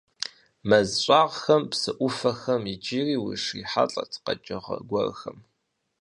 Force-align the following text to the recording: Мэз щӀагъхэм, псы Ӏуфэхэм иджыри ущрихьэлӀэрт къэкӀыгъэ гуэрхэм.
Мэз 0.67 0.89
щӀагъхэм, 1.03 1.63
псы 1.69 1.91
Ӏуфэхэм 1.97 2.63
иджыри 2.73 3.15
ущрихьэлӀэрт 3.25 4.13
къэкӀыгъэ 4.25 4.77
гуэрхэм. 4.89 5.37